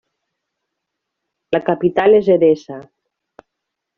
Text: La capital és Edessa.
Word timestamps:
La 1.57 1.61
capital 1.67 2.19
és 2.21 2.31
Edessa. 2.39 2.79